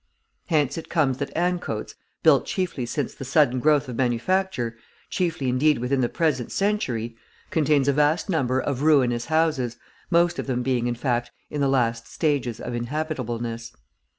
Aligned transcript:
Hence 0.47 0.79
it 0.79 0.89
comes 0.89 1.19
that 1.19 1.31
Ancoats, 1.37 1.93
built 2.23 2.47
chiefly 2.47 2.87
since 2.87 3.13
the 3.13 3.23
sudden 3.23 3.59
growth 3.59 3.87
of 3.87 3.97
manufacture, 3.97 4.75
chiefly 5.11 5.47
indeed 5.47 5.77
within 5.77 6.01
the 6.01 6.09
present 6.09 6.51
century, 6.51 7.15
contains 7.51 7.87
a 7.87 7.93
vast 7.93 8.27
number 8.27 8.59
of 8.59 8.81
ruinous 8.81 9.25
houses, 9.25 9.77
most 10.09 10.39
of 10.39 10.47
them 10.47 10.63
being, 10.63 10.87
in 10.87 10.95
fact, 10.95 11.29
in 11.51 11.61
the 11.61 11.69
last 11.69 12.11
stages 12.11 12.59
of 12.59 12.73
inhabitableness. 12.73 13.73